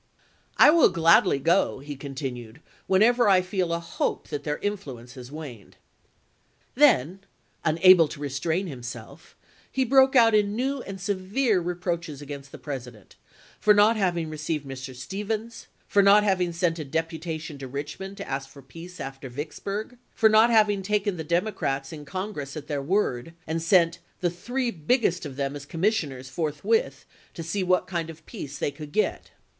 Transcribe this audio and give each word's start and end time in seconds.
"I 0.57 0.71
will 0.71 0.91
196 0.91 0.97
ABRAHAM 0.97 1.29
LINCOLN 1.29 1.45
chap. 1.45 1.61
vni. 1.61 1.77
gladly 1.77 1.77
go," 1.77 1.79
he 1.85 1.95
continued, 1.95 2.61
"whenever 2.87 3.29
I 3.29 3.41
feel 3.43 3.71
a 3.71 3.79
hope 3.79 4.29
that 4.29 4.43
their 4.43 4.57
influence 4.57 5.13
has 5.13 5.31
waned." 5.31 5.75
Then, 6.73 7.19
unable 7.63 8.07
to 8.07 8.19
restrain 8.19 8.65
himself, 8.65 9.35
he 9.71 9.85
broke 9.85 10.15
out 10.15 10.33
in 10.33 10.55
new 10.55 10.81
and 10.81 10.99
severe 10.99 11.59
reproaches 11.61 12.19
against 12.19 12.51
the 12.51 12.57
President 12.57 13.15
for 13.59 13.75
not 13.75 13.95
having 13.95 14.31
received 14.31 14.65
Mr. 14.65 14.95
Stephens, 14.95 15.67
for 15.87 16.01
not 16.01 16.23
having 16.23 16.51
sent 16.51 16.79
a 16.79 16.83
depu 16.83 17.19
tation 17.21 17.59
to 17.59 17.67
Richmond 17.67 18.17
to 18.17 18.27
ask 18.27 18.49
for 18.49 18.63
peace 18.63 18.99
after 18.99 19.29
Vicks 19.29 19.63
burg, 19.63 19.99
for 20.15 20.29
not 20.29 20.49
having 20.49 20.81
taken 20.81 21.17
the 21.17 21.23
Democrats 21.23 21.93
in 21.93 22.05
Congress 22.05 22.57
at 22.57 22.65
their 22.65 22.81
word, 22.81 23.35
and 23.45 23.61
sent" 23.61 23.99
the 24.21 24.31
three 24.31 24.71
biggest 24.71 25.27
of 25.27 25.35
them 25.35 25.55
as 25.55 25.63
commissioners 25.63 26.27
forthwith, 26.27 27.05
to 27.35 27.43
see 27.43 27.61
what 27.61 27.85
kind 27.85 28.09
of 28.09 28.25
peace 28.25 28.57
they 28.57 28.71
could 28.71 28.91
get." 28.93 29.29